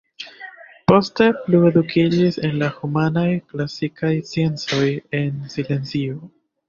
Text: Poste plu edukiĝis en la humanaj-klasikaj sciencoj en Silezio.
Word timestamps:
Poste 0.91 1.25
plu 1.41 1.59
edukiĝis 1.69 2.39
en 2.49 2.57
la 2.63 2.69
humanaj-klasikaj 2.77 4.13
sciencoj 4.31 4.85
en 5.21 5.31
Silezio. 5.57 6.19